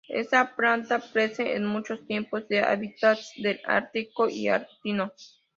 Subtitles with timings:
[0.09, 5.13] Esta planta crece en muchos tipos de hábitats del Ártico y alpino.